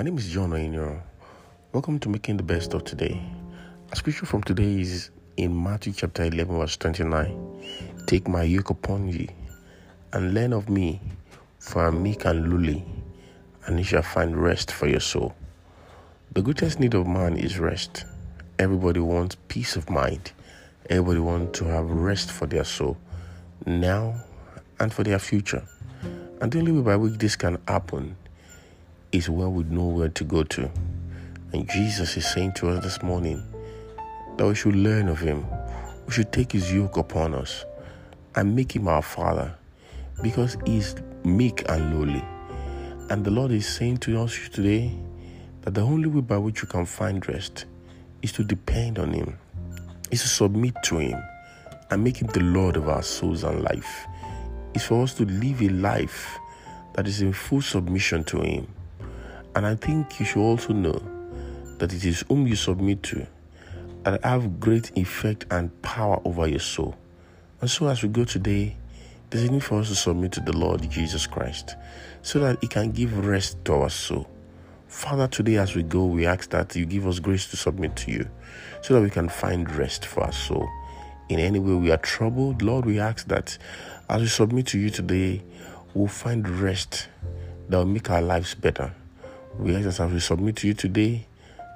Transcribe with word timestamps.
My 0.00 0.04
name 0.04 0.16
is 0.16 0.30
John 0.30 0.52
Oiniro. 0.52 0.98
Welcome 1.74 1.98
to 1.98 2.08
Making 2.08 2.38
the 2.38 2.42
Best 2.42 2.72
of 2.72 2.84
Today. 2.84 3.22
A 3.92 3.96
scripture 3.96 4.24
from 4.24 4.42
today 4.42 4.80
is 4.80 5.10
in 5.36 5.62
Matthew 5.62 5.92
chapter 5.92 6.24
11, 6.24 6.56
verse 6.56 6.78
29. 6.78 7.98
Take 8.06 8.26
my 8.26 8.44
yoke 8.44 8.70
upon 8.70 9.08
ye 9.10 9.28
and 10.14 10.32
learn 10.32 10.54
of 10.54 10.70
me, 10.70 11.02
for 11.58 11.84
I 11.84 11.88
am 11.88 12.02
meek 12.02 12.24
and 12.24 12.50
lowly, 12.50 12.82
and 13.66 13.76
ye 13.76 13.84
shall 13.84 14.00
find 14.00 14.38
rest 14.38 14.72
for 14.72 14.88
your 14.88 15.00
soul. 15.00 15.34
The 16.32 16.40
greatest 16.40 16.80
need 16.80 16.94
of 16.94 17.06
man 17.06 17.36
is 17.36 17.58
rest. 17.58 18.06
Everybody 18.58 19.00
wants 19.00 19.36
peace 19.48 19.76
of 19.76 19.90
mind. 19.90 20.32
Everybody 20.88 21.20
wants 21.20 21.58
to 21.58 21.66
have 21.66 21.90
rest 21.90 22.32
for 22.32 22.46
their 22.46 22.64
soul, 22.64 22.96
now 23.66 24.14
and 24.78 24.94
for 24.94 25.04
their 25.04 25.18
future. 25.18 25.62
And 26.40 26.50
the 26.50 26.58
only 26.58 26.72
way 26.72 26.80
by 26.80 26.96
which 26.96 27.18
this 27.18 27.36
can 27.36 27.58
happen 27.68 28.16
is 29.12 29.28
when 29.28 29.54
we 29.54 29.64
know 29.64 29.86
where 29.86 30.08
to 30.08 30.24
go 30.24 30.42
to. 30.44 30.70
And 31.52 31.68
Jesus 31.68 32.16
is 32.16 32.26
saying 32.32 32.52
to 32.54 32.70
us 32.70 32.84
this 32.84 33.02
morning 33.02 33.42
that 34.36 34.46
we 34.46 34.54
should 34.54 34.76
learn 34.76 35.08
of 35.08 35.18
Him. 35.18 35.44
We 36.06 36.12
should 36.12 36.32
take 36.32 36.52
His 36.52 36.72
yoke 36.72 36.96
upon 36.96 37.34
us 37.34 37.64
and 38.36 38.54
make 38.54 38.74
Him 38.74 38.88
our 38.88 39.02
Father 39.02 39.54
because 40.22 40.56
He 40.64 40.78
is 40.78 40.94
meek 41.24 41.68
and 41.68 41.98
lowly. 41.98 42.24
And 43.10 43.24
the 43.24 43.30
Lord 43.30 43.50
is 43.50 43.66
saying 43.66 43.98
to 43.98 44.20
us 44.20 44.38
today 44.52 44.96
that 45.62 45.74
the 45.74 45.80
only 45.80 46.08
way 46.08 46.20
by 46.20 46.38
which 46.38 46.62
you 46.62 46.68
can 46.68 46.86
find 46.86 47.26
rest 47.28 47.64
is 48.22 48.32
to 48.32 48.44
depend 48.44 48.98
on 48.98 49.12
Him, 49.12 49.36
is 50.10 50.22
to 50.22 50.28
submit 50.28 50.74
to 50.84 50.98
Him 50.98 51.20
and 51.90 52.04
make 52.04 52.22
Him 52.22 52.28
the 52.28 52.40
Lord 52.40 52.76
of 52.76 52.88
our 52.88 53.02
souls 53.02 53.42
and 53.42 53.64
life. 53.64 54.06
It's 54.72 54.84
for 54.84 55.02
us 55.02 55.14
to 55.14 55.24
live 55.24 55.60
a 55.62 55.68
life 55.68 56.38
that 56.94 57.08
is 57.08 57.20
in 57.20 57.32
full 57.32 57.62
submission 57.62 58.22
to 58.24 58.40
Him. 58.40 58.68
And 59.54 59.66
I 59.66 59.74
think 59.74 60.20
you 60.20 60.26
should 60.26 60.42
also 60.42 60.72
know 60.72 61.02
that 61.78 61.92
it 61.92 62.04
is 62.04 62.24
whom 62.28 62.46
you 62.46 62.56
submit 62.56 63.02
to 63.04 63.26
that 64.04 64.24
have 64.24 64.60
great 64.60 64.96
effect 64.96 65.46
and 65.50 65.70
power 65.82 66.20
over 66.24 66.46
your 66.46 66.60
soul. 66.60 66.96
And 67.60 67.70
so 67.70 67.88
as 67.88 68.02
we 68.02 68.08
go 68.08 68.24
today, 68.24 68.76
there's 69.28 69.44
a 69.44 69.52
need 69.52 69.64
for 69.64 69.80
us 69.80 69.88
to 69.88 69.94
submit 69.94 70.32
to 70.32 70.40
the 70.40 70.56
Lord 70.56 70.88
Jesus 70.90 71.26
Christ 71.26 71.76
so 72.22 72.38
that 72.40 72.58
He 72.60 72.68
can 72.68 72.90
give 72.92 73.26
rest 73.26 73.64
to 73.66 73.74
our 73.74 73.90
soul. 73.90 74.28
Father, 74.88 75.28
today 75.28 75.56
as 75.56 75.76
we 75.76 75.82
go, 75.82 76.04
we 76.04 76.26
ask 76.26 76.50
that 76.50 76.74
you 76.74 76.84
give 76.84 77.06
us 77.06 77.18
grace 77.18 77.48
to 77.50 77.56
submit 77.56 77.94
to 77.96 78.10
you 78.10 78.28
so 78.82 78.94
that 78.94 79.02
we 79.02 79.10
can 79.10 79.28
find 79.28 79.70
rest 79.70 80.06
for 80.06 80.24
our 80.24 80.32
soul. 80.32 80.68
In 81.28 81.38
any 81.38 81.60
way 81.60 81.74
we 81.74 81.92
are 81.92 81.96
troubled, 81.98 82.62
Lord, 82.62 82.86
we 82.86 82.98
ask 82.98 83.28
that 83.28 83.56
as 84.08 84.20
we 84.20 84.26
submit 84.26 84.66
to 84.68 84.78
you 84.78 84.90
today, 84.90 85.42
we'll 85.94 86.08
find 86.08 86.48
rest 86.48 87.08
that 87.68 87.76
will 87.76 87.84
make 87.84 88.10
our 88.10 88.22
lives 88.22 88.54
better. 88.54 88.92
We 89.60 89.76
ask 89.76 90.00
as 90.00 90.10
we 90.10 90.20
submit 90.20 90.56
to 90.56 90.68
you 90.68 90.72
today, 90.72 91.26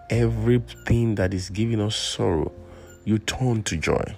everything 0.08 1.16
that 1.16 1.34
is 1.34 1.50
giving 1.50 1.82
us 1.82 1.94
sorrow, 1.94 2.50
you 3.04 3.18
turn 3.18 3.62
to 3.64 3.76
joy. 3.76 4.16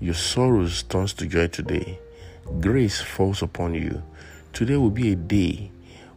Your 0.00 0.14
sorrows 0.14 0.82
turns 0.82 1.12
to 1.14 1.26
joy 1.28 1.46
today. 1.46 2.00
Grace 2.60 3.00
falls 3.00 3.42
upon 3.42 3.74
you. 3.74 4.02
Today 4.52 4.74
will 4.74 4.90
be 4.90 5.12
a 5.12 5.14
day 5.14 5.70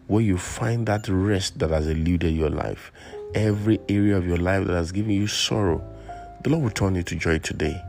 where 0.07 0.23
you 0.23 0.39
find 0.39 0.87
that 0.87 1.07
rest 1.07 1.59
that 1.59 1.69
has 1.69 1.85
eluded 1.85 2.33
your 2.33 2.49
life. 2.49 2.91
Every 3.35 3.79
area 3.87 4.17
of 4.17 4.25
your 4.25 4.37
life 4.37 4.65
that 4.65 4.73
has 4.73 4.91
given 4.91 5.11
you 5.11 5.27
sorrow, 5.27 5.83
the 6.43 6.49
Lord 6.49 6.63
will 6.63 6.71
turn 6.71 6.95
you 6.95 7.03
to 7.03 7.15
joy 7.15 7.37
today. 7.37 7.79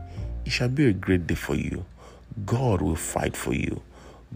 It 0.45 0.51
shall 0.51 0.69
be 0.69 0.85
a 0.85 0.93
great 0.93 1.25
day 1.25 1.33
for 1.33 1.55
you. 1.55 1.85
God 2.45 2.83
will 2.83 2.95
fight 2.95 3.35
for 3.35 3.55
you. 3.55 3.81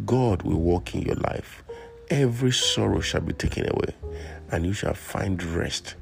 God 0.07 0.41
will 0.41 0.59
walk 0.59 0.95
in 0.95 1.03
your 1.03 1.17
life. 1.17 1.61
Every 2.09 2.51
sorrow 2.51 2.99
shall 2.99 3.21
be 3.21 3.33
taken 3.33 3.67
away, 3.67 3.95
and 4.51 4.63
you 4.63 4.73
shall 4.73 4.93
find 4.93 5.41
rest 5.41 5.95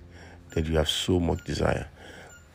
that 0.54 0.66
you 0.66 0.76
have 0.76 0.90
so 0.90 1.20
much 1.20 1.44
desire. 1.46 1.88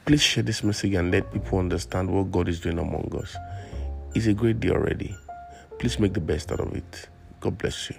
Please 0.04 0.22
share 0.22 0.42
this 0.42 0.62
message 0.62 0.94
and 0.94 1.10
let 1.10 1.32
people 1.32 1.58
understand 1.58 2.10
what 2.10 2.30
God 2.30 2.48
is 2.48 2.60
doing 2.60 2.78
among 2.78 3.10
us. 3.18 3.36
It's 4.14 4.26
a 4.26 4.34
great 4.34 4.60
day 4.60 4.68
already. 4.70 5.16
Please 5.78 5.98
make 5.98 6.12
the 6.12 6.20
best 6.20 6.52
out 6.52 6.60
of 6.60 6.74
it. 6.74 7.08
God 7.40 7.56
bless 7.56 7.88
you. 7.88 7.96